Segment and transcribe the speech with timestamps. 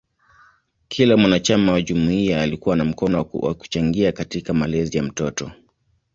[0.87, 5.51] Kila mwanachama wa jumuiya alikuwa na mkono kwa kuchangia katika malezi ya mtoto.